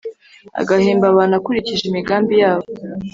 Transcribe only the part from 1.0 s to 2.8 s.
abantu akurikije imigambi yabo;